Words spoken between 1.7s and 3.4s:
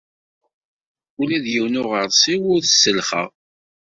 n uɣersiw ur t-sellxeɣ.